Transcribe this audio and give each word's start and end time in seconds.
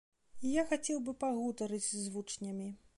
Я 0.51 0.63
хацеў 0.71 1.03
бы 1.09 1.15
пагутарыць 1.25 1.85
з 1.93 2.05
вучнямі. 2.17 2.67